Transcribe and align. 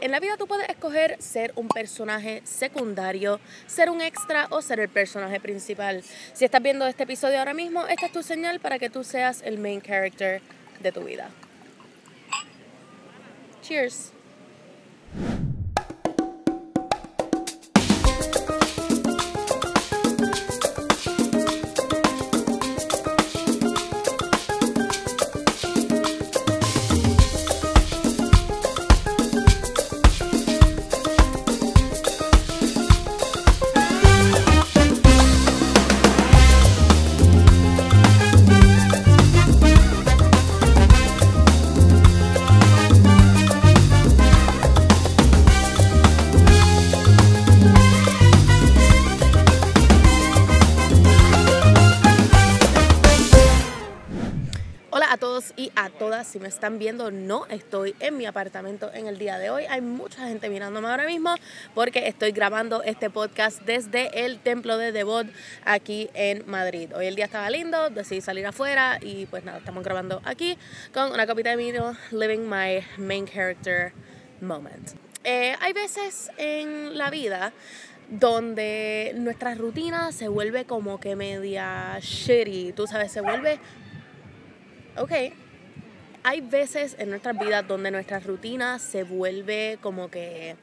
en 0.00 0.10
la 0.10 0.20
vida 0.20 0.36
tú 0.36 0.46
puedes 0.46 0.68
escoger 0.68 1.16
ser 1.20 1.52
un 1.56 1.68
personaje 1.68 2.42
secundario, 2.44 3.40
ser 3.66 3.90
un 3.90 4.00
extra 4.00 4.46
o 4.50 4.62
ser 4.62 4.80
el 4.80 4.88
personaje 4.88 5.40
principal. 5.40 6.02
Si 6.32 6.44
estás 6.44 6.62
viendo 6.62 6.86
este 6.86 7.04
episodio 7.04 7.38
ahora 7.38 7.54
mismo, 7.54 7.86
esta 7.86 8.06
es 8.06 8.12
tu 8.12 8.22
señal 8.22 8.60
para 8.60 8.78
que 8.78 8.90
tú 8.90 9.04
seas 9.04 9.42
el 9.42 9.58
main 9.58 9.80
character 9.80 10.40
de 10.80 10.92
tu 10.92 11.04
vida. 11.04 11.30
Cheers. 13.62 14.12
Si 56.24 56.40
me 56.40 56.48
están 56.48 56.78
viendo, 56.78 57.10
no 57.10 57.44
estoy 57.46 57.94
en 58.00 58.16
mi 58.16 58.24
apartamento 58.24 58.90
en 58.94 59.06
el 59.06 59.18
día 59.18 59.38
de 59.38 59.50
hoy. 59.50 59.64
Hay 59.68 59.82
mucha 59.82 60.26
gente 60.26 60.48
mirándome 60.48 60.88
ahora 60.88 61.04
mismo 61.04 61.34
porque 61.74 62.08
estoy 62.08 62.32
grabando 62.32 62.82
este 62.82 63.10
podcast 63.10 63.60
desde 63.62 64.24
el 64.24 64.38
templo 64.38 64.78
de 64.78 64.90
Devot 64.90 65.26
aquí 65.66 66.08
en 66.14 66.48
Madrid. 66.48 66.90
Hoy 66.96 67.06
el 67.06 67.14
día 67.14 67.26
estaba 67.26 67.50
lindo, 67.50 67.90
decidí 67.90 68.22
salir 68.22 68.46
afuera 68.46 68.98
y 69.02 69.26
pues 69.26 69.44
nada, 69.44 69.58
estamos 69.58 69.84
grabando 69.84 70.22
aquí 70.24 70.56
con 70.94 71.12
una 71.12 71.26
copita 71.26 71.50
de 71.50 71.56
vino, 71.56 71.94
living 72.10 72.48
my 72.48 72.82
main 72.96 73.26
character 73.26 73.92
moment. 74.40 74.92
Eh, 75.24 75.54
hay 75.60 75.74
veces 75.74 76.30
en 76.38 76.96
la 76.96 77.10
vida 77.10 77.52
donde 78.08 79.12
nuestra 79.16 79.54
rutina 79.54 80.10
se 80.12 80.28
vuelve 80.28 80.64
como 80.64 80.98
que 81.00 81.16
media 81.16 81.98
shitty, 82.00 82.72
tú 82.72 82.86
sabes, 82.86 83.12
se 83.12 83.20
vuelve 83.20 83.60
ok, 84.96 85.12
hay 86.28 86.42
veces 86.42 86.94
en 86.98 87.08
nuestras 87.08 87.38
vidas 87.38 87.66
donde 87.66 87.90
nuestra 87.90 88.20
rutina 88.20 88.78
se 88.78 89.02
vuelve 89.02 89.78
como 89.80 90.10
que 90.10 90.56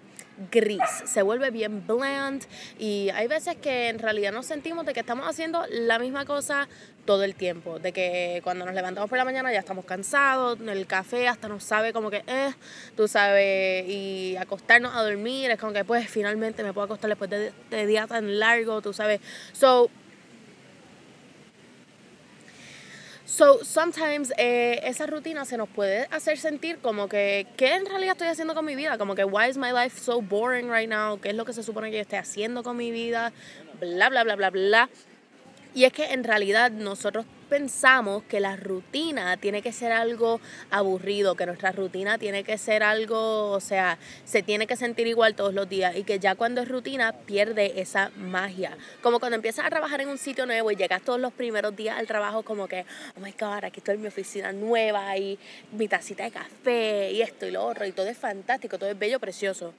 gris, 0.51 0.79
se 1.05 1.23
vuelve 1.23 1.49
bien 1.49 1.87
bland 1.87 2.43
y 2.77 3.09
hay 3.09 3.27
veces 3.27 3.55
que 3.55 3.89
en 3.89 3.97
realidad 3.97 4.31
nos 4.31 4.45
sentimos 4.45 4.85
de 4.85 4.93
que 4.93 4.99
estamos 4.99 5.27
haciendo 5.27 5.65
la 5.71 5.97
misma 5.97 6.23
cosa 6.23 6.67
todo 7.05 7.23
el 7.23 7.33
tiempo, 7.33 7.79
de 7.79 7.93
que 7.93 8.41
cuando 8.43 8.63
nos 8.63 8.75
levantamos 8.75 9.09
por 9.09 9.17
la 9.17 9.25
mañana 9.25 9.51
ya 9.51 9.57
estamos 9.57 9.85
cansados, 9.85 10.59
el 10.59 10.85
café 10.85 11.27
hasta 11.27 11.47
nos 11.47 11.63
sabe 11.63 11.93
como 11.93 12.11
que, 12.11 12.23
eh, 12.27 12.53
tú 12.95 13.07
sabes, 13.07 13.89
y 13.89 14.35
acostarnos 14.37 14.93
a 14.93 15.01
dormir, 15.01 15.49
es 15.49 15.59
como 15.59 15.73
que 15.73 15.83
pues 15.83 16.07
finalmente 16.07 16.61
me 16.61 16.73
puedo 16.73 16.85
acostar 16.85 17.09
después 17.09 17.31
de, 17.31 17.53
de 17.71 17.87
día 17.87 18.05
tan 18.05 18.37
largo, 18.37 18.83
tú 18.83 18.93
sabes. 18.93 19.19
So, 19.53 19.89
So, 23.25 23.63
sometimes 23.63 24.31
eh, 24.37 24.79
esa 24.83 25.07
rutina 25.07 25.45
se 25.45 25.57
nos 25.57 25.67
puede 25.67 26.07
hacer 26.11 26.37
sentir 26.37 26.77
como 26.77 27.09
que, 27.09 27.47
¿qué 27.57 27.73
en 27.73 27.87
realidad 27.87 28.11
estoy 28.11 28.27
haciendo 28.27 28.53
con 28.53 28.63
mi 28.63 28.75
vida? 28.75 28.99
Como 28.99 29.15
que, 29.15 29.25
why 29.25 29.49
is 29.49 29.57
my 29.57 29.71
life 29.71 29.99
so 29.99 30.21
boring 30.21 30.69
right 30.69 30.87
now? 30.87 31.19
¿Qué 31.19 31.29
es 31.29 31.35
lo 31.35 31.43
que 31.43 31.51
se 31.51 31.63
supone 31.63 31.89
que 31.89 31.97
yo 31.97 32.01
esté 32.03 32.17
haciendo 32.17 32.61
con 32.61 32.77
mi 32.77 32.91
vida? 32.91 33.33
Bla, 33.79 34.09
bla, 34.09 34.23
bla, 34.23 34.35
bla, 34.35 34.51
bla. 34.51 34.89
Y 35.73 35.85
es 35.85 35.91
que 35.91 36.13
en 36.13 36.23
realidad 36.23 36.69
nosotros 36.69 37.25
pensamos 37.45 38.23
que 38.23 38.39
la 38.39 38.55
rutina 38.55 39.37
tiene 39.37 39.61
que 39.61 39.71
ser 39.71 39.91
algo 39.91 40.39
aburrido, 40.69 41.35
que 41.35 41.45
nuestra 41.45 41.71
rutina 41.71 42.17
tiene 42.17 42.43
que 42.43 42.57
ser 42.57 42.83
algo, 42.83 43.51
o 43.51 43.59
sea, 43.59 43.97
se 44.25 44.43
tiene 44.43 44.67
que 44.67 44.75
sentir 44.75 45.07
igual 45.07 45.35
todos 45.35 45.53
los 45.53 45.69
días 45.69 45.95
y 45.95 46.03
que 46.03 46.19
ya 46.19 46.35
cuando 46.35 46.61
es 46.61 46.67
rutina 46.67 47.13
pierde 47.13 47.79
esa 47.79 48.11
magia. 48.17 48.77
Como 49.01 49.19
cuando 49.19 49.35
empiezas 49.35 49.65
a 49.65 49.69
trabajar 49.69 50.01
en 50.01 50.09
un 50.09 50.17
sitio 50.17 50.45
nuevo 50.45 50.71
y 50.71 50.75
llegas 50.75 51.01
todos 51.01 51.19
los 51.19 51.33
primeros 51.33 51.75
días 51.75 51.97
al 51.97 52.07
trabajo 52.07 52.43
como 52.43 52.67
que, 52.67 52.85
oh 53.15 53.19
my 53.19 53.33
god, 53.39 53.63
aquí 53.63 53.79
estoy 53.79 53.95
en 53.95 54.01
mi 54.01 54.07
oficina 54.07 54.51
nueva 54.51 55.17
y 55.17 55.37
mi 55.71 55.87
tacita 55.87 56.23
de 56.23 56.31
café 56.31 57.11
y 57.11 57.21
esto 57.21 57.45
y 57.45 57.51
lo 57.51 57.65
otro 57.65 57.85
y 57.85 57.91
todo 57.91 58.07
es 58.07 58.17
fantástico, 58.17 58.77
todo 58.77 58.89
es 58.89 58.97
bello, 58.97 59.19
precioso. 59.19 59.73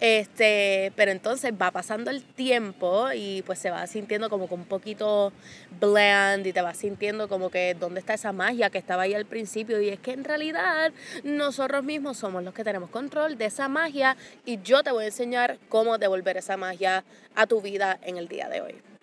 Este, 0.00 0.92
pero 0.96 1.12
entonces 1.12 1.52
va 1.52 1.70
pasando 1.70 2.10
el 2.10 2.24
tiempo 2.24 3.12
y 3.14 3.42
pues 3.42 3.60
se 3.60 3.70
va 3.70 3.86
sintiendo 3.86 4.28
como 4.28 4.48
que 4.48 4.54
un 4.54 4.64
poquito 4.64 5.32
bland 5.80 6.46
y 6.46 6.52
te 6.52 6.62
va 6.62 6.74
sintiendo 6.74 7.03
como 7.28 7.50
que 7.50 7.76
dónde 7.78 8.00
está 8.00 8.14
esa 8.14 8.32
magia 8.32 8.70
que 8.70 8.78
estaba 8.78 9.02
ahí 9.02 9.12
al 9.12 9.26
principio 9.26 9.80
y 9.80 9.90
es 9.90 10.00
que 10.00 10.12
en 10.12 10.24
realidad 10.24 10.92
nosotros 11.22 11.84
mismos 11.84 12.16
somos 12.16 12.42
los 12.42 12.54
que 12.54 12.64
tenemos 12.64 12.88
control 12.88 13.36
de 13.36 13.44
esa 13.46 13.68
magia 13.68 14.16
y 14.46 14.58
yo 14.62 14.82
te 14.82 14.90
voy 14.90 15.04
a 15.04 15.06
enseñar 15.08 15.58
cómo 15.68 15.98
devolver 15.98 16.38
esa 16.38 16.56
magia 16.56 17.04
a 17.34 17.46
tu 17.46 17.60
vida 17.60 17.98
en 18.02 18.16
el 18.16 18.28
día 18.28 18.48
de 18.48 18.62
hoy. 18.62 18.93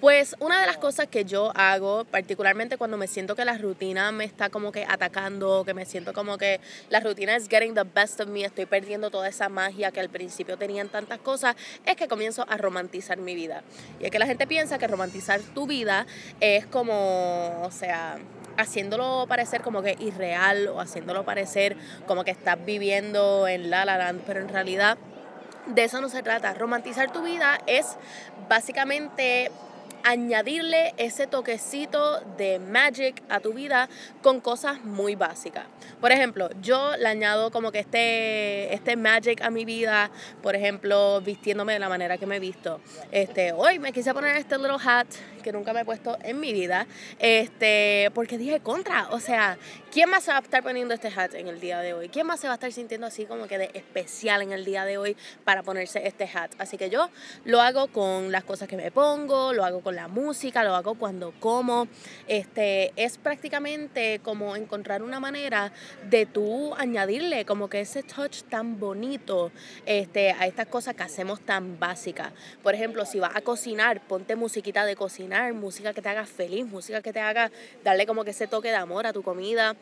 Pues 0.00 0.36
una 0.40 0.60
de 0.60 0.66
las 0.66 0.76
cosas 0.76 1.06
que 1.06 1.24
yo 1.24 1.52
hago, 1.54 2.04
particularmente 2.04 2.76
cuando 2.76 2.98
me 2.98 3.06
siento 3.06 3.34
que 3.34 3.46
la 3.46 3.56
rutina 3.56 4.12
me 4.12 4.24
está 4.24 4.50
como 4.50 4.70
que 4.70 4.84
atacando, 4.84 5.64
que 5.64 5.72
me 5.72 5.86
siento 5.86 6.12
como 6.12 6.36
que 6.36 6.60
la 6.90 7.00
rutina 7.00 7.34
es 7.34 7.48
getting 7.48 7.74
the 7.74 7.82
best 7.82 8.20
of 8.20 8.28
me, 8.28 8.44
estoy 8.44 8.66
perdiendo 8.66 9.10
toda 9.10 9.26
esa 9.26 9.48
magia 9.48 9.90
que 9.92 10.00
al 10.00 10.10
principio 10.10 10.58
tenían 10.58 10.90
tantas 10.90 11.18
cosas, 11.20 11.56
es 11.86 11.96
que 11.96 12.08
comienzo 12.08 12.44
a 12.46 12.58
romantizar 12.58 13.16
mi 13.16 13.34
vida. 13.34 13.62
Y 13.98 14.04
es 14.04 14.10
que 14.10 14.18
la 14.18 14.26
gente 14.26 14.46
piensa 14.46 14.76
que 14.76 14.86
romantizar 14.86 15.40
tu 15.40 15.66
vida 15.66 16.06
es 16.40 16.66
como, 16.66 17.62
o 17.62 17.70
sea, 17.70 18.18
haciéndolo 18.58 19.24
parecer 19.26 19.62
como 19.62 19.80
que 19.80 19.96
irreal 19.98 20.68
o 20.68 20.78
haciéndolo 20.78 21.24
parecer 21.24 21.74
como 22.06 22.22
que 22.22 22.32
estás 22.32 22.62
viviendo 22.66 23.48
en 23.48 23.70
La 23.70 23.86
La 23.86 23.96
Land, 23.96 24.24
pero 24.26 24.40
en 24.40 24.50
realidad 24.50 24.98
de 25.66 25.84
eso 25.84 26.02
no 26.02 26.10
se 26.10 26.22
trata. 26.22 26.52
Romantizar 26.52 27.10
tu 27.12 27.22
vida 27.22 27.58
es 27.66 27.96
básicamente 28.46 29.50
añadirle 30.06 30.94
ese 30.98 31.26
toquecito 31.26 32.20
de 32.38 32.60
magic 32.60 33.24
a 33.28 33.40
tu 33.40 33.52
vida 33.52 33.88
con 34.22 34.40
cosas 34.40 34.84
muy 34.84 35.16
básicas. 35.16 35.66
Por 36.00 36.12
ejemplo, 36.12 36.48
yo 36.62 36.96
le 36.96 37.08
añado 37.08 37.50
como 37.50 37.72
que 37.72 37.80
este, 37.80 38.72
este 38.72 38.94
magic 38.94 39.42
a 39.42 39.50
mi 39.50 39.64
vida, 39.64 40.12
por 40.44 40.54
ejemplo, 40.54 41.20
vistiéndome 41.22 41.72
de 41.72 41.80
la 41.80 41.88
manera 41.88 42.18
que 42.18 42.26
me 42.26 42.36
he 42.36 42.40
visto. 42.40 42.80
Este, 43.10 43.52
hoy 43.52 43.80
me 43.80 43.92
quise 43.92 44.14
poner 44.14 44.36
este 44.36 44.56
little 44.58 44.76
hat 44.84 45.08
que 45.42 45.52
nunca 45.52 45.72
me 45.72 45.82
he 45.82 45.84
puesto 45.84 46.18
en 46.24 46.40
mi 46.40 46.52
vida, 46.52 46.88
este, 47.20 48.10
porque 48.14 48.36
dije 48.36 48.58
contra, 48.58 49.08
o 49.10 49.20
sea, 49.20 49.56
¿quién 49.92 50.10
más 50.10 50.24
se 50.24 50.32
va 50.32 50.38
a 50.38 50.40
estar 50.40 50.60
poniendo 50.60 50.92
este 50.92 51.06
hat 51.06 51.34
en 51.34 51.46
el 51.46 51.60
día 51.60 51.78
de 51.78 51.94
hoy? 51.94 52.08
¿Quién 52.08 52.26
más 52.26 52.40
se 52.40 52.48
va 52.48 52.54
a 52.54 52.56
estar 52.56 52.72
sintiendo 52.72 53.06
así 53.06 53.26
como 53.26 53.46
que 53.46 53.56
de 53.56 53.70
especial 53.74 54.42
en 54.42 54.50
el 54.50 54.64
día 54.64 54.84
de 54.84 54.98
hoy 54.98 55.16
para 55.44 55.62
ponerse 55.62 56.04
este 56.04 56.24
hat? 56.24 56.50
Así 56.58 56.76
que 56.76 56.90
yo 56.90 57.10
lo 57.44 57.60
hago 57.60 57.86
con 57.86 58.32
las 58.32 58.42
cosas 58.42 58.66
que 58.68 58.76
me 58.76 58.90
pongo, 58.90 59.52
lo 59.52 59.64
hago 59.64 59.82
con 59.82 59.95
la 59.96 60.06
música, 60.06 60.62
lo 60.62 60.76
hago 60.76 60.94
cuando 60.94 61.32
como. 61.40 61.88
Este, 62.28 62.92
es 62.94 63.18
prácticamente 63.18 64.20
como 64.22 64.54
encontrar 64.54 65.02
una 65.02 65.18
manera 65.18 65.72
de 66.08 66.26
tú 66.26 66.74
añadirle 66.74 67.44
como 67.44 67.68
que 67.68 67.80
ese 67.80 68.02
touch 68.02 68.42
tan 68.42 68.78
bonito 68.78 69.50
este, 69.86 70.30
a 70.30 70.46
estas 70.46 70.66
cosas 70.66 70.94
que 70.94 71.02
hacemos 71.02 71.40
tan 71.40 71.80
básicas. 71.80 72.32
Por 72.62 72.74
ejemplo, 72.74 73.04
si 73.04 73.18
vas 73.18 73.34
a 73.34 73.40
cocinar, 73.40 74.06
ponte 74.06 74.36
musiquita 74.36 74.84
de 74.84 74.94
cocinar, 74.94 75.52
música 75.54 75.92
que 75.92 76.02
te 76.02 76.08
haga 76.08 76.26
feliz, 76.26 76.66
música 76.66 77.02
que 77.02 77.12
te 77.12 77.20
haga 77.20 77.50
darle 77.82 78.06
como 78.06 78.24
que 78.24 78.30
ese 78.30 78.46
toque 78.46 78.68
de 78.68 78.76
amor 78.76 79.06
a 79.06 79.12
tu 79.12 79.22
comida 79.22 79.74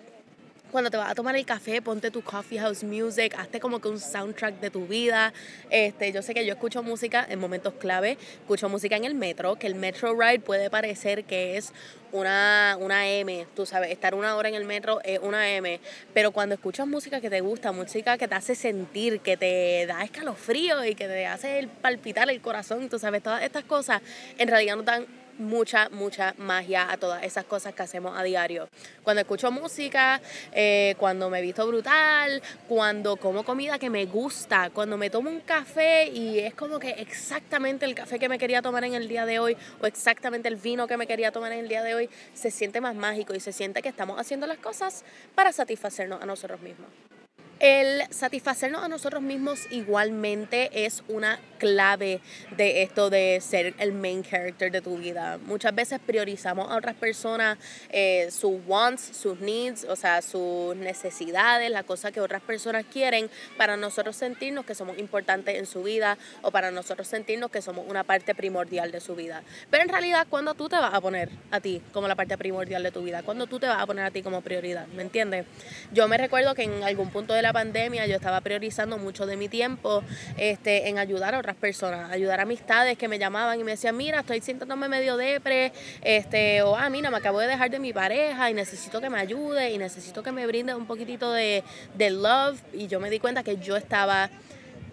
cuando 0.74 0.90
te 0.90 0.96
vas 0.96 1.08
a 1.08 1.14
tomar 1.14 1.36
el 1.36 1.46
café, 1.46 1.80
ponte 1.80 2.10
tu 2.10 2.20
coffee 2.20 2.58
house 2.58 2.82
music, 2.82 3.36
hazte 3.38 3.60
como 3.60 3.80
que 3.80 3.86
un 3.86 4.00
soundtrack 4.00 4.58
de 4.58 4.70
tu 4.70 4.88
vida. 4.88 5.32
Este, 5.70 6.10
yo 6.10 6.20
sé 6.20 6.34
que 6.34 6.44
yo 6.44 6.54
escucho 6.54 6.82
música 6.82 7.24
en 7.30 7.38
momentos 7.38 7.74
clave, 7.74 8.18
escucho 8.40 8.68
música 8.68 8.96
en 8.96 9.04
el 9.04 9.14
metro, 9.14 9.54
que 9.54 9.68
el 9.68 9.76
metro 9.76 10.18
ride 10.18 10.40
puede 10.40 10.70
parecer 10.70 11.22
que 11.26 11.56
es 11.56 11.72
una, 12.10 12.76
una 12.80 13.06
M, 13.06 13.46
tú 13.54 13.66
sabes, 13.66 13.92
estar 13.92 14.16
una 14.16 14.34
hora 14.34 14.48
en 14.48 14.56
el 14.56 14.64
metro 14.64 15.00
es 15.04 15.20
una 15.22 15.48
M, 15.48 15.78
pero 16.12 16.32
cuando 16.32 16.56
escuchas 16.56 16.88
música 16.88 17.20
que 17.20 17.30
te 17.30 17.40
gusta, 17.40 17.70
música 17.70 18.18
que 18.18 18.26
te 18.26 18.34
hace 18.34 18.56
sentir, 18.56 19.20
que 19.20 19.36
te 19.36 19.86
da 19.86 20.02
escalofrío 20.02 20.84
y 20.84 20.96
que 20.96 21.06
te 21.06 21.24
hace 21.28 21.68
palpitar 21.82 22.28
el 22.30 22.40
corazón, 22.40 22.88
tú 22.88 22.98
sabes, 22.98 23.22
todas 23.22 23.44
estas 23.44 23.62
cosas 23.62 24.02
en 24.38 24.48
realidad 24.48 24.74
no 24.74 24.82
dan 24.82 25.06
mucha, 25.38 25.88
mucha 25.90 26.34
magia 26.38 26.90
a 26.90 26.96
todas 26.96 27.22
esas 27.24 27.44
cosas 27.44 27.74
que 27.74 27.82
hacemos 27.82 28.16
a 28.16 28.22
diario. 28.22 28.68
Cuando 29.02 29.20
escucho 29.20 29.50
música, 29.50 30.20
eh, 30.52 30.94
cuando 30.98 31.30
me 31.30 31.40
visto 31.40 31.66
brutal, 31.66 32.42
cuando 32.68 33.16
como 33.16 33.44
comida 33.44 33.78
que 33.78 33.90
me 33.90 34.06
gusta, 34.06 34.70
cuando 34.70 34.96
me 34.96 35.10
tomo 35.10 35.30
un 35.30 35.40
café 35.40 36.06
y 36.08 36.38
es 36.38 36.54
como 36.54 36.78
que 36.78 36.90
exactamente 36.90 37.84
el 37.84 37.94
café 37.94 38.18
que 38.18 38.28
me 38.28 38.38
quería 38.38 38.62
tomar 38.62 38.84
en 38.84 38.94
el 38.94 39.08
día 39.08 39.26
de 39.26 39.38
hoy 39.38 39.56
o 39.80 39.86
exactamente 39.86 40.48
el 40.48 40.56
vino 40.56 40.86
que 40.86 40.96
me 40.96 41.06
quería 41.06 41.32
tomar 41.32 41.52
en 41.52 41.60
el 41.60 41.68
día 41.68 41.82
de 41.82 41.94
hoy, 41.94 42.10
se 42.34 42.50
siente 42.50 42.80
más 42.80 42.94
mágico 42.94 43.34
y 43.34 43.40
se 43.40 43.52
siente 43.52 43.82
que 43.82 43.88
estamos 43.88 44.18
haciendo 44.18 44.46
las 44.46 44.58
cosas 44.58 45.04
para 45.34 45.52
satisfacernos 45.52 46.22
a 46.22 46.26
nosotros 46.26 46.60
mismos. 46.60 46.88
el 47.60 48.02
satisfacernos 48.10 48.82
a 48.82 48.88
nosotros 48.88 49.22
mismos 49.22 49.60
igualmente 49.70 50.84
es 50.84 51.02
una 51.08 51.38
clave 51.54 52.20
de 52.56 52.82
esto 52.82 53.10
de 53.10 53.40
ser 53.40 53.74
el 53.78 53.92
main 53.92 54.22
character 54.22 54.70
de 54.70 54.80
tu 54.80 54.98
vida. 54.98 55.38
Muchas 55.44 55.74
veces 55.74 56.00
priorizamos 56.04 56.70
a 56.70 56.76
otras 56.76 56.94
personas, 56.94 57.58
eh, 57.90 58.28
sus 58.30 58.60
wants, 58.66 59.02
sus 59.02 59.40
needs, 59.40 59.84
o 59.84 59.96
sea, 59.96 60.22
sus 60.22 60.76
necesidades, 60.76 61.70
la 61.70 61.82
cosa 61.82 62.12
que 62.12 62.20
otras 62.20 62.42
personas 62.42 62.84
quieren 62.84 63.30
para 63.56 63.76
nosotros 63.76 64.16
sentirnos 64.16 64.64
que 64.64 64.74
somos 64.74 64.98
importantes 64.98 65.56
en 65.56 65.66
su 65.66 65.82
vida 65.82 66.18
o 66.42 66.50
para 66.50 66.70
nosotros 66.70 67.08
sentirnos 67.08 67.50
que 67.50 67.62
somos 67.62 67.84
una 67.88 68.04
parte 68.04 68.34
primordial 68.34 68.90
de 68.90 69.00
su 69.00 69.14
vida. 69.14 69.42
Pero 69.70 69.82
en 69.82 69.88
realidad, 69.88 70.26
cuando 70.28 70.54
tú 70.54 70.68
te 70.68 70.76
vas 70.76 70.94
a 70.94 71.00
poner 71.00 71.30
a 71.50 71.60
ti 71.60 71.82
como 71.92 72.08
la 72.08 72.14
parte 72.14 72.36
primordial 72.36 72.82
de 72.82 72.90
tu 72.90 73.02
vida? 73.02 73.22
cuando 73.22 73.46
tú 73.46 73.58
te 73.58 73.66
vas 73.66 73.80
a 73.80 73.86
poner 73.86 74.04
a 74.04 74.10
ti 74.10 74.22
como 74.22 74.40
prioridad? 74.40 74.86
¿Me 74.88 75.02
entiendes? 75.02 75.46
Yo 75.92 76.08
me 76.08 76.18
recuerdo 76.18 76.54
que 76.54 76.62
en 76.62 76.82
algún 76.82 77.10
punto 77.10 77.34
de 77.34 77.42
la 77.42 77.52
pandemia 77.52 78.06
yo 78.06 78.16
estaba 78.16 78.40
priorizando 78.40 78.98
mucho 78.98 79.26
de 79.26 79.36
mi 79.36 79.48
tiempo 79.48 80.02
este, 80.36 80.88
en 80.88 80.98
ayudar 80.98 81.34
a 81.34 81.38
otras 81.38 81.53
personas, 81.54 82.10
ayudar 82.10 82.40
a 82.40 82.42
amistades 82.44 82.98
que 82.98 83.08
me 83.08 83.18
llamaban 83.18 83.58
y 83.58 83.64
me 83.64 83.72
decían, 83.72 83.96
mira, 83.96 84.20
estoy 84.20 84.40
sintiéndome 84.40 84.88
medio 84.88 85.16
depre, 85.16 85.72
este, 86.02 86.62
o 86.62 86.76
ah, 86.76 86.88
mira, 86.90 87.10
me 87.10 87.16
acabo 87.16 87.40
de 87.40 87.46
dejar 87.46 87.70
de 87.70 87.78
mi 87.78 87.92
pareja 87.92 88.50
y 88.50 88.54
necesito 88.54 89.00
que 89.00 89.10
me 89.10 89.18
ayude 89.18 89.70
y 89.70 89.78
necesito 89.78 90.22
que 90.22 90.32
me 90.32 90.46
brinde 90.46 90.74
un 90.74 90.86
poquitito 90.86 91.32
de, 91.32 91.64
de 91.94 92.10
love. 92.10 92.60
Y 92.72 92.86
yo 92.86 93.00
me 93.00 93.10
di 93.10 93.18
cuenta 93.18 93.42
que 93.42 93.56
yo 93.58 93.76
estaba 93.76 94.30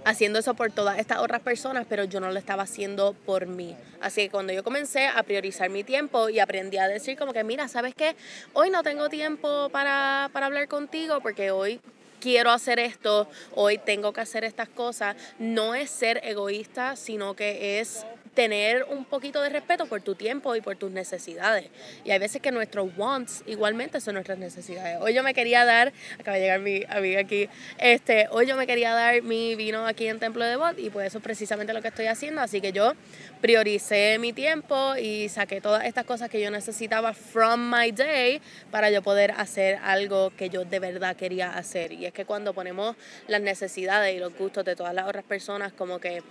haciendo 0.06 0.40
eso 0.40 0.54
por 0.54 0.72
todas 0.72 0.98
estas 0.98 1.20
otras 1.20 1.42
personas, 1.42 1.86
pero 1.88 2.04
yo 2.04 2.20
no 2.20 2.32
lo 2.32 2.40
estaba 2.40 2.64
haciendo 2.64 3.14
por 3.26 3.46
mí. 3.46 3.76
Así 4.00 4.24
que 4.24 4.30
cuando 4.30 4.54
yo 4.54 4.64
comencé 4.64 5.08
a 5.08 5.22
priorizar 5.24 5.70
mi 5.70 5.84
tiempo 5.84 6.30
y 6.30 6.40
aprendí 6.40 6.78
a 6.78 6.88
decir 6.88 7.18
como 7.18 7.34
que, 7.34 7.44
mira, 7.44 7.68
¿sabes 7.68 7.94
qué? 7.96 8.16
Hoy 8.54 8.70
no 8.70 8.84
tengo 8.84 9.10
tiempo 9.10 9.70
para, 9.70 10.30
para 10.34 10.48
hablar 10.48 10.68
contigo 10.68 11.20
porque 11.22 11.52
hoy 11.52 11.80
quiero 12.22 12.52
hacer 12.52 12.80
esto, 12.80 13.28
hoy 13.54 13.78
tengo 13.78 14.14
que 14.14 14.22
hacer 14.22 14.46
estas 14.46 14.70
cosas, 14.70 15.18
no 15.40 15.76
es 15.76 15.90
ser 15.90 16.22
egoísta, 16.24 16.96
sino 16.96 17.36
que 17.36 17.80
es 17.80 18.06
tener 18.34 18.86
un 18.90 19.04
poquito 19.04 19.42
de 19.42 19.50
respeto 19.50 19.86
por 19.88 20.02
tu 20.02 20.16
tiempo 20.16 20.56
y 20.56 20.62
por 20.62 20.78
tus 20.78 20.92
necesidades. 20.92 21.66
Y 22.06 22.12
hay 22.12 22.20
veces 22.20 22.42
que 22.42 22.52
nuestros 22.52 22.90
wants 22.98 23.44
igualmente 23.46 24.00
son 24.00 24.14
nuestras 24.14 24.38
necesidades. 24.38 25.00
Hoy 25.02 25.14
yo 25.14 25.24
me 25.24 25.34
quería 25.34 25.66
dar, 25.66 25.92
acaba 26.18 26.38
de 26.38 26.44
llegar 26.44 26.60
mi 26.60 26.84
amiga 26.88 27.20
aquí, 27.20 27.50
este, 27.78 28.28
hoy 28.32 28.48
yo 28.48 28.56
me 28.56 28.68
quería 28.68 28.94
dar 28.94 29.22
mi 29.22 29.56
vino 29.56 29.86
aquí 29.86 30.08
en 30.08 30.20
Templo 30.20 30.46
de 30.46 30.56
Bot 30.56 30.80
y 30.80 30.90
pues 30.90 31.08
eso 31.08 31.18
es 31.18 31.24
precisamente 31.24 31.74
lo 31.74 31.82
que 31.82 31.90
estoy 31.90 32.08
haciendo. 32.08 32.42
Así 32.42 32.62
que 32.62 32.72
yo 32.72 32.94
prioricé 33.42 34.18
mi 34.20 34.32
tiempo 34.32 34.96
y 34.96 35.28
saqué 35.28 35.60
todas 35.60 35.84
estas 35.86 36.06
cosas 36.06 36.30
que 36.30 36.40
yo 36.40 36.52
necesitaba 36.52 37.14
from 37.14 37.70
my 37.70 37.92
day 37.92 38.42
para 38.70 38.90
yo 38.92 39.02
poder 39.02 39.32
hacer 39.32 39.80
algo 39.84 40.32
que 40.38 40.50
yo 40.50 40.64
de 40.64 40.80
verdad 40.80 41.16
quería 41.18 41.50
hacer. 41.50 41.92
Y 41.92 42.06
es 42.12 42.14
que 42.14 42.26
cuando 42.26 42.54
ponemos 42.54 42.96
las 43.28 43.42
necesidades 43.42 44.14
y 44.16 44.20
los 44.20 44.38
gustos 44.38 44.66
de 44.66 44.76
todas 44.76 44.94
las 44.94 45.08
otras 45.08 45.24
personas 45.24 45.72
como 45.72 46.00
que 46.00 46.22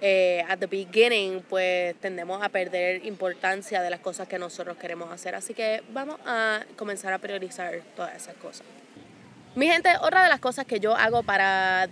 eh, 0.00 0.44
at 0.48 0.58
the 0.58 0.66
beginning, 0.66 1.42
pues 1.48 1.96
tendemos 1.96 2.42
a 2.42 2.48
perder 2.48 3.04
importancia 3.04 3.82
de 3.82 3.90
las 3.90 4.00
cosas 4.00 4.28
que 4.28 4.38
nosotros 4.38 4.76
queremos 4.76 5.12
hacer. 5.12 5.34
Así 5.34 5.54
que 5.54 5.82
vamos 5.92 6.18
a 6.24 6.64
comenzar 6.76 7.12
a 7.12 7.18
priorizar 7.18 7.82
todas 7.96 8.14
esas 8.14 8.36
cosas. 8.36 8.64
Mi 9.58 9.66
gente, 9.66 9.90
otra 10.02 10.22
de 10.22 10.28
las 10.28 10.38
cosas 10.38 10.66
que 10.66 10.78
yo 10.78 10.94
hago 10.94 11.24
para 11.24 11.88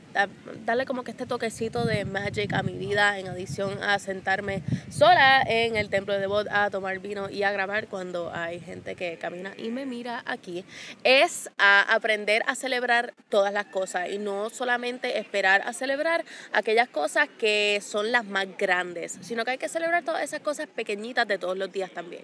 darle 0.64 0.86
como 0.86 1.02
que 1.02 1.10
este 1.10 1.26
toquecito 1.26 1.84
de 1.84 2.04
magic 2.04 2.52
a 2.52 2.62
mi 2.62 2.74
vida, 2.78 3.18
en 3.18 3.26
adición 3.26 3.82
a 3.82 3.98
sentarme 3.98 4.62
sola 4.88 5.42
en 5.42 5.74
el 5.74 5.90
templo 5.90 6.16
de 6.16 6.28
Bod 6.28 6.46
a 6.48 6.70
tomar 6.70 7.00
vino 7.00 7.28
y 7.28 7.42
a 7.42 7.50
grabar 7.50 7.88
cuando 7.88 8.32
hay 8.32 8.60
gente 8.60 8.94
que 8.94 9.18
camina 9.18 9.52
y 9.56 9.70
me 9.70 9.84
mira 9.84 10.22
aquí, 10.26 10.64
es 11.02 11.50
a 11.58 11.92
aprender 11.92 12.44
a 12.46 12.54
celebrar 12.54 13.14
todas 13.30 13.52
las 13.52 13.66
cosas 13.66 14.10
y 14.10 14.18
no 14.18 14.48
solamente 14.48 15.18
esperar 15.18 15.62
a 15.66 15.72
celebrar 15.72 16.24
aquellas 16.52 16.88
cosas 16.88 17.28
que 17.36 17.80
son 17.82 18.12
las 18.12 18.24
más 18.26 18.46
grandes, 18.56 19.18
sino 19.22 19.44
que 19.44 19.50
hay 19.50 19.58
que 19.58 19.68
celebrar 19.68 20.04
todas 20.04 20.22
esas 20.22 20.38
cosas 20.38 20.68
pequeñitas 20.68 21.26
de 21.26 21.36
todos 21.36 21.58
los 21.58 21.72
días 21.72 21.90
también. 21.90 22.22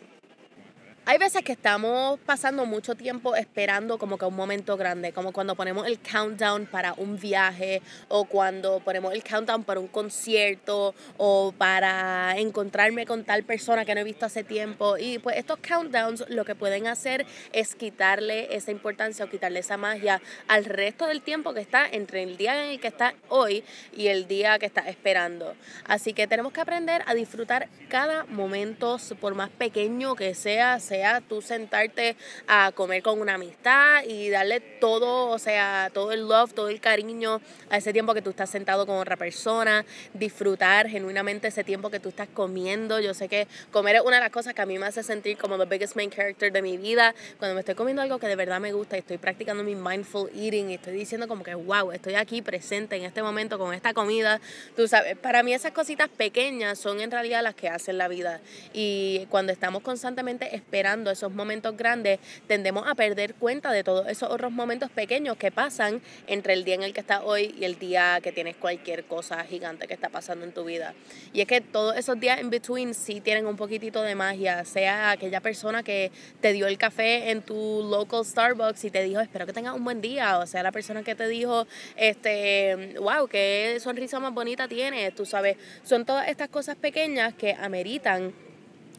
Hay 1.04 1.19
veces 1.19 1.43
que 1.43 1.50
estamos 1.50 2.20
pasando 2.20 2.64
mucho 2.64 2.94
tiempo 2.94 3.34
esperando 3.34 3.99
como 3.99 4.19
que 4.19 4.25
un 4.25 4.37
momento 4.37 4.76
grande, 4.76 5.12
como 5.12 5.32
cuando 5.32 5.56
ponemos 5.56 5.84
el 5.88 5.99
countdown 5.99 6.66
para 6.66 6.93
un 6.93 7.19
viaje 7.19 7.82
o 8.06 8.25
cuando 8.25 8.78
ponemos 8.78 9.12
el 9.12 9.25
countdown 9.25 9.64
para 9.64 9.81
un 9.81 9.88
concierto 9.88 10.94
o 11.16 11.52
para 11.58 12.38
encontrarme 12.38 13.04
con 13.04 13.25
tal 13.25 13.43
persona 13.43 13.84
que 13.84 13.96
no 13.96 14.02
he 14.02 14.04
visto 14.04 14.26
hace 14.26 14.44
tiempo. 14.44 14.96
Y 14.96 15.19
pues 15.19 15.38
estos 15.38 15.58
countdowns 15.58 16.25
lo 16.28 16.44
que 16.44 16.54
pueden 16.54 16.87
hacer 16.87 17.26
es 17.52 17.75
quitarle 17.75 18.55
esa 18.55 18.70
importancia 18.70 19.25
o 19.25 19.28
quitarle 19.28 19.58
esa 19.58 19.76
magia 19.76 20.22
al 20.46 20.64
resto 20.64 21.08
del 21.08 21.20
tiempo 21.20 21.52
que 21.52 21.62
está 21.62 21.84
entre 21.84 22.22
el 22.22 22.37
día 22.37 22.62
en 22.62 22.70
el 22.70 22.81
que 22.81 22.87
está 22.87 23.14
hoy 23.28 23.64
y 23.93 24.06
el 24.06 24.28
día 24.28 24.56
que 24.60 24.66
está 24.66 24.82
esperando. 24.82 25.56
Así 25.84 26.12
que 26.12 26.28
tenemos 26.28 26.52
que 26.52 26.60
aprender 26.60 27.02
a 27.06 27.14
disfrutar 27.14 27.69
cada 27.88 28.22
momento, 28.26 28.98
por 29.20 29.34
más 29.34 29.50
pequeño 29.50 30.14
que 30.14 30.37
sea 30.37 30.78
sea 30.92 31.22
tú 31.22 31.40
sentarte 31.40 32.16
a 32.46 32.70
comer 32.74 33.02
con 33.02 33.18
una 33.18 33.36
amistad 33.36 34.04
y 34.04 34.28
darle 34.28 34.60
todo, 34.60 35.30
o 35.30 35.38
sea, 35.38 35.90
todo 35.94 36.12
el 36.12 36.28
love, 36.28 36.52
todo 36.52 36.68
el 36.68 36.82
cariño 36.82 37.40
a 37.70 37.78
ese 37.78 37.94
tiempo 37.94 38.12
que 38.12 38.20
tú 38.20 38.28
estás 38.28 38.50
sentado 38.50 38.84
con 38.84 38.96
otra 38.96 39.16
persona, 39.16 39.86
disfrutar 40.12 40.88
genuinamente 40.88 41.48
ese 41.48 41.64
tiempo 41.64 41.88
que 41.88 41.98
tú 41.98 42.10
estás 42.10 42.28
comiendo. 42.28 43.00
Yo 43.00 43.14
sé 43.14 43.26
que 43.30 43.48
comer 43.70 43.96
es 43.96 44.02
una 44.02 44.16
de 44.16 44.20
las 44.20 44.30
cosas 44.30 44.52
que 44.52 44.60
a 44.60 44.66
mí 44.66 44.78
me 44.78 44.84
hace 44.84 45.02
sentir 45.02 45.38
como 45.38 45.56
the 45.56 45.64
biggest 45.64 45.96
main 45.96 46.10
character 46.10 46.52
de 46.52 46.60
mi 46.60 46.76
vida. 46.76 47.14
Cuando 47.38 47.54
me 47.54 47.60
estoy 47.60 47.74
comiendo 47.74 48.02
algo 48.02 48.18
que 48.18 48.26
de 48.26 48.36
verdad 48.36 48.60
me 48.60 48.74
gusta 48.74 48.96
y 48.96 48.98
estoy 48.98 49.16
practicando 49.16 49.64
mi 49.64 49.74
mindful 49.74 50.28
eating 50.34 50.72
y 50.72 50.74
estoy 50.74 50.92
diciendo 50.92 51.26
como 51.26 51.42
que, 51.42 51.54
wow, 51.54 51.90
estoy 51.92 52.16
aquí 52.16 52.42
presente 52.42 52.96
en 52.96 53.04
este 53.04 53.22
momento 53.22 53.58
con 53.58 53.72
esta 53.72 53.94
comida. 53.94 54.42
Tú 54.76 54.86
sabes, 54.88 55.16
para 55.16 55.42
mí 55.42 55.54
esas 55.54 55.72
cositas 55.72 56.10
pequeñas 56.10 56.78
son 56.78 57.00
en 57.00 57.10
realidad 57.10 57.42
las 57.42 57.54
que 57.54 57.70
hacen 57.70 57.96
la 57.96 58.08
vida. 58.08 58.42
Y 58.74 59.24
cuando 59.30 59.52
estamos 59.52 59.82
constantemente 59.82 60.54
esperando, 60.54 60.81
esos 61.11 61.32
momentos 61.32 61.76
grandes, 61.76 62.19
tendemos 62.46 62.87
a 62.88 62.94
perder 62.94 63.34
cuenta 63.34 63.70
de 63.70 63.84
todos 63.84 64.08
esos 64.08 64.31
otros 64.31 64.50
momentos 64.50 64.90
pequeños 64.90 65.37
que 65.37 65.52
pasan 65.52 66.02
entre 66.26 66.55
el 66.55 66.64
día 66.64 66.75
en 66.75 66.82
el 66.82 66.93
que 66.93 67.00
estás 67.00 67.23
hoy 67.25 67.55
y 67.58 67.64
el 67.64 67.79
día 67.79 68.19
que 68.23 68.32
tienes 68.32 68.56
cualquier 68.56 69.05
cosa 69.05 69.43
gigante 69.44 69.87
que 69.87 69.94
está 69.94 70.08
pasando 70.08 70.44
en 70.44 70.52
tu 70.52 70.64
vida. 70.64 70.94
Y 71.32 71.40
es 71.40 71.46
que 71.46 71.61
todos 71.61 71.96
esos 71.96 72.19
días 72.19 72.40
in 72.40 72.50
between 72.50 72.94
sí 72.94 73.20
tienen 73.20 73.46
un 73.46 73.56
poquitito 73.56 74.02
de 74.02 74.14
magia, 74.14 74.64
sea 74.64 75.12
aquella 75.12 75.40
persona 75.40 75.82
que 75.82 76.11
te 76.40 76.52
dio 76.52 76.67
el 76.67 76.79
café 76.79 77.31
en 77.31 77.43
tu 77.43 77.87
local 77.88 78.25
Starbucks 78.25 78.84
y 78.84 78.90
te 78.90 79.02
dijo, 79.05 79.20
espero 79.20 79.46
que 79.46 79.52
tengas 79.52 79.75
un 79.75 79.84
buen 79.84 80.00
día, 80.00 80.38
o 80.38 80.46
sea, 80.46 80.62
la 80.62 80.73
persona 80.73 81.02
que 81.02 81.14
te 81.14 81.29
dijo, 81.29 81.67
este, 81.96 82.96
wow, 82.99 83.29
qué 83.29 83.79
sonrisa 83.81 84.19
más 84.19 84.34
bonita 84.34 84.67
tienes, 84.67 85.15
tú 85.15 85.24
sabes, 85.24 85.56
son 85.84 86.05
todas 86.05 86.29
estas 86.29 86.48
cosas 86.48 86.77
pequeñas 86.77 87.34
que 87.34 87.55
ameritan 87.55 88.32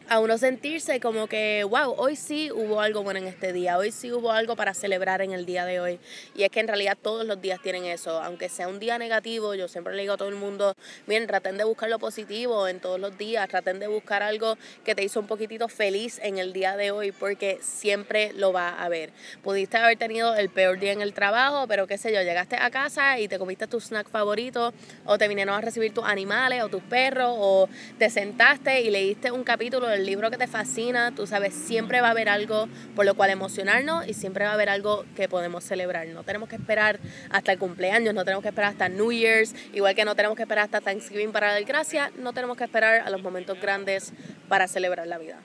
a 0.10 0.20
uno 0.20 0.38
sentirse 0.38 1.00
como 1.00 1.28
que, 1.28 1.64
wow, 1.64 1.96
hoy 1.98 2.16
sí 2.16 2.52
hubo 2.52 2.82
algo 2.82 3.04
bueno 3.04 3.20
en 3.20 3.28
este 3.28 3.54
día, 3.54 3.78
hoy 3.78 3.92
sí 3.92 4.12
hubo 4.12 4.32
algo 4.32 4.56
para 4.56 4.74
celebrar 4.74 5.22
en 5.22 5.32
el 5.32 5.46
día 5.46 5.66
de 5.66 5.80
hoy. 5.80 6.00
Y 6.36 6.44
es 6.44 6.50
que 6.50 6.60
en 6.60 6.68
realidad 6.68 6.98
todos 7.02 7.26
los 7.26 7.42
días 7.42 7.62
tienen 7.62 7.86
eso, 7.86 8.22
aunque 8.22 8.50
sea 8.50 8.68
un 8.68 8.80
día 8.80 8.98
negativo, 8.98 9.56
yo 9.56 9.68
siempre 9.68 9.96
le 9.96 10.02
digo 10.02 10.14
a 10.14 10.18
todo 10.18 10.30
el 10.30 10.36
mundo, 10.36 10.76
miren, 11.08 11.28
traten 11.28 11.58
de 11.58 11.64
buscar 11.64 11.90
lo 11.90 12.00
positivo 12.00 12.68
en 12.68 12.80
todos 12.80 13.00
los 13.00 13.18
días, 13.18 13.48
traten 13.48 13.80
de 13.80 13.88
buscar 13.88 14.24
algo 14.24 14.58
que 14.84 14.96
te 14.96 15.04
hizo 15.04 15.20
un 15.20 15.28
poquitito 15.28 15.68
feliz 15.68 16.20
en 16.22 16.38
el 16.38 16.54
día 16.54 16.76
de 16.76 16.92
hoy, 16.92 17.12
porque 17.12 17.60
siempre 17.62 18.34
lo 18.34 18.52
va 18.52 18.70
a 18.70 18.86
haber. 18.86 19.12
Pudiste 19.42 19.78
haber 19.78 19.98
tenido 19.98 20.36
el 20.36 20.50
peor 20.50 20.80
día 20.80 20.92
en 20.92 21.02
el 21.02 21.14
trabajo, 21.14 21.68
pero 21.68 21.88
qué 21.88 21.98
sé 21.98 22.14
yo, 22.14 22.22
llegaste 22.22 22.58
a 22.58 22.70
casa 22.70 23.20
y 23.20 23.28
te 23.28 23.40
comiste 23.40 23.68
tu 23.68 23.80
snack 23.80 24.10
favorito, 24.10 24.74
o 25.06 25.18
te 25.18 25.28
vinieron 25.28 25.56
a 25.56 25.62
recibir 25.62 25.94
tus 25.94 26.04
animales 26.04 26.62
o 26.64 26.70
tus 26.70 26.84
perros, 26.84 27.36
o 27.38 27.70
te 27.98 28.10
sentaste 28.10 28.82
y 28.82 28.90
leíste 28.90 29.32
un 29.32 29.44
capítulo 29.44 29.93
el 29.94 30.06
libro 30.06 30.30
que 30.32 30.38
te 30.38 30.48
fascina, 30.48 31.14
tú 31.16 31.28
sabes, 31.28 31.54
siempre 31.54 32.02
va 32.02 32.08
a 32.08 32.12
haber 32.12 32.30
algo 32.30 32.68
por 32.96 33.06
lo 33.06 33.16
cual 33.16 33.30
emocionarnos 33.30 34.08
y 34.08 34.14
siempre 34.14 34.46
va 34.46 34.52
a 34.52 34.54
haber 34.54 34.70
algo 34.70 35.06
que 35.16 35.30
podemos 35.30 35.64
celebrar. 35.64 36.08
No 36.08 36.24
tenemos 36.24 36.50
que 36.50 36.56
esperar 36.56 37.00
hasta 37.30 37.52
el 37.52 37.60
cumpleaños, 37.60 38.14
no 38.14 38.24
tenemos 38.26 38.44
que 38.44 38.50
esperar 38.50 38.72
hasta 38.72 38.90
New 38.90 39.12
Year's, 39.12 39.54
igual 39.74 39.96
que 39.96 40.06
no 40.06 40.16
tenemos 40.16 40.36
que 40.36 40.44
esperar 40.44 40.66
hasta 40.66 40.82
Thanksgiving 40.82 41.32
para 41.32 41.52
dar 41.52 41.64
gracias, 41.64 42.14
no 42.16 42.34
tenemos 42.34 42.58
que 42.58 42.64
esperar 42.64 43.02
a 43.02 43.10
los 43.10 43.22
momentos 43.22 43.60
grandes 43.62 44.14
para 44.48 44.68
celebrar 44.68 45.08
la 45.08 45.18
vida. 45.18 45.40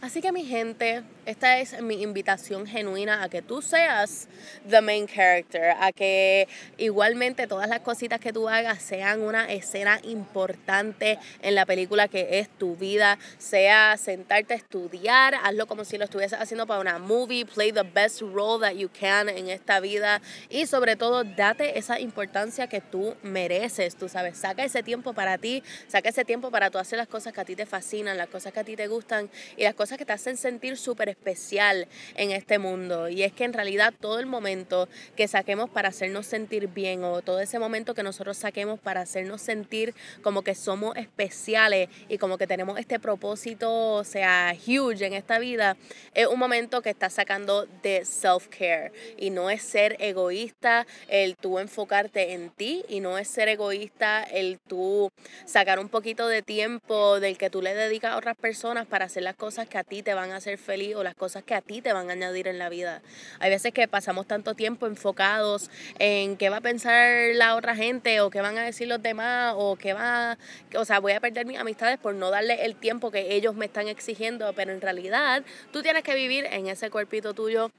Así 0.00 0.20
que 0.20 0.30
mi 0.30 0.44
gente, 0.44 1.02
esta 1.26 1.58
es 1.58 1.82
mi 1.82 2.02
invitación 2.02 2.66
genuina 2.66 3.22
a 3.22 3.28
que 3.28 3.42
tú 3.42 3.60
seas 3.60 4.28
the 4.68 4.80
main 4.80 5.08
character, 5.08 5.74
a 5.80 5.90
que 5.90 6.48
igualmente 6.78 7.48
todas 7.48 7.68
las 7.68 7.80
cositas 7.80 8.20
que 8.20 8.32
tú 8.32 8.48
hagas 8.48 8.80
sean 8.80 9.20
una 9.20 9.52
escena 9.52 9.98
importante 10.04 11.18
en 11.42 11.56
la 11.56 11.66
película 11.66 12.06
que 12.06 12.38
es 12.38 12.48
tu 12.48 12.76
vida, 12.76 13.18
sea 13.38 13.96
sentarte 13.96 14.54
a 14.54 14.56
estudiar, 14.56 15.34
hazlo 15.42 15.66
como 15.66 15.84
si 15.84 15.98
lo 15.98 16.04
estuvieses 16.04 16.38
haciendo 16.40 16.66
para 16.66 16.80
una 16.80 16.98
movie, 17.00 17.44
play 17.44 17.72
the 17.72 17.82
best 17.82 18.22
role 18.22 18.60
that 18.60 18.76
you 18.76 18.88
can 18.88 19.28
en 19.28 19.48
esta 19.48 19.80
vida 19.80 20.22
y 20.48 20.66
sobre 20.66 20.94
todo 20.94 21.24
date 21.24 21.76
esa 21.76 21.98
importancia 21.98 22.68
que 22.68 22.80
tú 22.80 23.16
mereces, 23.22 23.96
tú 23.96 24.08
sabes, 24.08 24.38
saca 24.38 24.64
ese 24.64 24.84
tiempo 24.84 25.12
para 25.12 25.38
ti, 25.38 25.64
saca 25.88 26.08
ese 26.08 26.24
tiempo 26.24 26.52
para 26.52 26.70
tú 26.70 26.78
hacer 26.78 26.98
las 26.98 27.08
cosas 27.08 27.32
que 27.32 27.40
a 27.40 27.44
ti 27.44 27.56
te 27.56 27.66
fascinan, 27.66 28.16
las 28.16 28.28
cosas 28.28 28.52
que 28.52 28.60
a 28.60 28.64
ti 28.64 28.76
te 28.76 28.86
gustan 28.86 29.28
y 29.56 29.64
las 29.64 29.74
cosas 29.74 29.98
que 29.98 30.04
te 30.04 30.12
hacen 30.12 30.36
sentir 30.36 30.76
súper 30.76 31.15
especial 31.16 31.88
en 32.14 32.30
este 32.30 32.58
mundo. 32.58 33.08
Y 33.08 33.22
es 33.22 33.32
que 33.32 33.44
en 33.44 33.52
realidad 33.52 33.92
todo 34.00 34.18
el 34.18 34.26
momento 34.26 34.88
que 35.16 35.26
saquemos 35.28 35.68
para 35.70 35.88
hacernos 35.88 36.26
sentir 36.26 36.68
bien 36.68 37.02
o 37.04 37.22
todo 37.22 37.40
ese 37.40 37.58
momento 37.58 37.94
que 37.94 38.02
nosotros 38.02 38.36
saquemos 38.36 38.78
para 38.78 39.00
hacernos 39.00 39.40
sentir 39.42 39.94
como 40.22 40.42
que 40.42 40.54
somos 40.54 40.96
especiales 40.96 41.88
y 42.08 42.18
como 42.18 42.38
que 42.38 42.46
tenemos 42.46 42.78
este 42.78 43.00
propósito, 43.00 43.94
o 43.94 44.04
sea, 44.04 44.54
huge 44.66 45.06
en 45.06 45.14
esta 45.14 45.38
vida, 45.38 45.76
es 46.14 46.26
un 46.26 46.38
momento 46.38 46.82
que 46.82 46.90
estás 46.90 47.14
sacando 47.14 47.66
de 47.82 48.02
self-care. 48.04 48.92
Y 49.16 49.30
no 49.30 49.50
es 49.50 49.62
ser 49.62 49.96
egoísta 50.00 50.86
el 51.08 51.36
tú 51.36 51.58
enfocarte 51.58 52.34
en 52.34 52.50
ti 52.50 52.84
y 52.88 53.00
no 53.00 53.18
es 53.18 53.28
ser 53.28 53.48
egoísta 53.48 54.22
el 54.22 54.58
tú 54.58 55.10
sacar 55.44 55.78
un 55.78 55.88
poquito 55.88 56.28
de 56.28 56.42
tiempo 56.42 57.20
del 57.20 57.36
que 57.38 57.50
tú 57.50 57.62
le 57.62 57.74
dedicas 57.74 58.12
a 58.12 58.16
otras 58.16 58.36
personas 58.36 58.86
para 58.86 59.06
hacer 59.06 59.22
las 59.22 59.36
cosas 59.36 59.68
que 59.68 59.78
a 59.78 59.84
ti 59.84 60.02
te 60.02 60.14
van 60.14 60.30
a 60.30 60.36
hacer 60.36 60.58
feliz 60.58 60.94
o 60.94 61.02
las 61.06 61.14
cosas 61.14 61.44
que 61.44 61.54
a 61.54 61.62
ti 61.62 61.80
te 61.80 61.92
van 61.92 62.10
a 62.10 62.14
añadir 62.14 62.48
en 62.48 62.58
la 62.58 62.68
vida. 62.68 63.00
Hay 63.38 63.48
veces 63.48 63.72
que 63.72 63.86
pasamos 63.86 64.26
tanto 64.26 64.54
tiempo 64.54 64.88
enfocados 64.88 65.70
en 66.00 66.36
qué 66.36 66.50
va 66.50 66.56
a 66.56 66.60
pensar 66.60 67.34
la 67.34 67.54
otra 67.54 67.76
gente 67.76 68.20
o 68.20 68.28
qué 68.28 68.40
van 68.40 68.58
a 68.58 68.64
decir 68.64 68.88
los 68.88 69.00
demás 69.00 69.54
o 69.56 69.76
qué 69.76 69.94
va, 69.94 70.36
o 70.74 70.84
sea, 70.84 70.98
voy 70.98 71.12
a 71.12 71.20
perder 71.20 71.46
mis 71.46 71.58
amistades 71.58 71.98
por 71.98 72.14
no 72.16 72.30
darle 72.30 72.64
el 72.64 72.74
tiempo 72.74 73.12
que 73.12 73.36
ellos 73.36 73.54
me 73.54 73.66
están 73.66 73.86
exigiendo, 73.86 74.52
pero 74.54 74.72
en 74.72 74.80
realidad 74.80 75.44
tú 75.72 75.80
tienes 75.80 76.02
que 76.02 76.16
vivir 76.16 76.44
en 76.50 76.66
ese 76.66 76.90
cuerpito 76.90 77.34
tuyo 77.34 77.70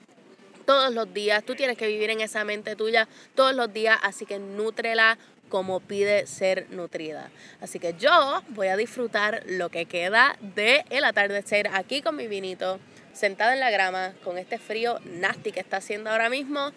todos 0.65 0.93
los 0.93 1.13
días, 1.13 1.43
tú 1.43 1.55
tienes 1.55 1.77
que 1.77 1.88
vivir 1.88 2.10
en 2.10 2.22
esa 2.22 2.46
mente 2.46 2.75
tuya 2.77 3.10
todos 3.36 3.53
los 3.53 3.72
días, 3.74 4.00
así 4.03 4.25
que 4.25 4.39
nútrela 4.39 5.17
como 5.50 5.79
pide 5.79 6.27
ser 6.27 6.67
nutrida. 6.72 7.29
Así 7.62 7.79
que 7.79 7.96
yo 7.98 8.43
voy 8.50 8.67
a 8.67 8.77
disfrutar 8.77 9.43
lo 9.48 9.69
que 9.69 9.86
queda 9.86 10.38
de 10.41 10.86
el 10.89 11.03
atardecer 11.03 11.69
aquí 11.74 12.01
con 12.01 12.15
mi 12.15 12.27
vinito, 12.27 12.79
sentada 13.17 13.53
en 13.53 13.59
la 13.59 13.69
grama 13.71 14.13
con 14.24 14.38
este 14.38 14.57
frío 14.59 15.00
nasty 15.03 15.51
que 15.51 15.59
está 15.59 15.77
haciendo 15.77 16.09
ahora 16.09 16.29
mismo 16.29 16.71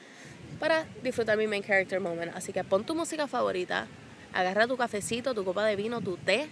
para 0.59 0.87
disfrutar 1.03 1.37
mi 1.37 1.47
main 1.47 1.63
character 1.63 2.01
moment. 2.01 2.35
Así 2.35 2.53
que 2.53 2.65
pon 2.65 2.85
tu 2.85 2.95
música 2.95 3.27
favorita, 3.27 3.87
agarra 4.33 4.67
tu 4.67 4.77
cafecito, 4.77 5.35
tu 5.35 5.45
copa 5.45 5.65
de 5.65 5.77
vino, 5.77 6.01
tu 6.01 6.17
té 6.17 6.49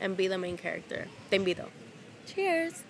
and 0.00 0.16
be 0.16 0.28
the 0.28 0.38
main 0.38 0.56
character. 0.56 1.08
Te 1.28 1.36
invito. 1.36 1.68
Cheers. 2.26 2.84